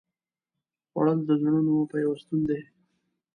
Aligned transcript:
خوړل 0.89 1.19
د 1.25 1.29
زړونو 1.41 1.75
پیوستون 1.91 2.39
دی 2.49 2.59